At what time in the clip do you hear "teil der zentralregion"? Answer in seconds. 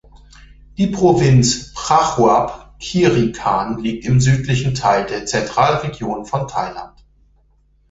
4.73-6.25